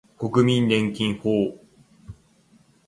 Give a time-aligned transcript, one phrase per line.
[0.17, 1.23] 国民年金法